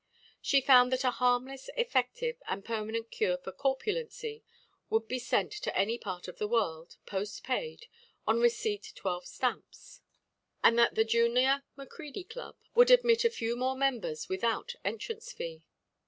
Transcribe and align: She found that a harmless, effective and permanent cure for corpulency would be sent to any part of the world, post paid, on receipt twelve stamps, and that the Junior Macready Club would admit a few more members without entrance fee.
She 0.41 0.61
found 0.61 0.91
that 0.91 1.03
a 1.03 1.11
harmless, 1.11 1.69
effective 1.77 2.41
and 2.47 2.65
permanent 2.65 3.11
cure 3.11 3.37
for 3.37 3.51
corpulency 3.51 4.43
would 4.89 5.07
be 5.07 5.19
sent 5.19 5.51
to 5.51 5.77
any 5.77 5.99
part 5.99 6.27
of 6.27 6.39
the 6.39 6.47
world, 6.47 6.97
post 7.05 7.43
paid, 7.43 7.85
on 8.25 8.39
receipt 8.39 8.93
twelve 8.95 9.27
stamps, 9.27 10.01
and 10.63 10.75
that 10.79 10.95
the 10.95 11.05
Junior 11.05 11.61
Macready 11.75 12.23
Club 12.23 12.55
would 12.73 12.89
admit 12.89 13.23
a 13.25 13.29
few 13.29 13.55
more 13.55 13.75
members 13.77 14.27
without 14.27 14.73
entrance 14.83 15.31
fee. 15.33 15.61